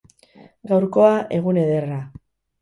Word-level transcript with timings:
Gaurkoa, 0.71 1.11
egun 1.37 1.61
ederra. 1.67 2.01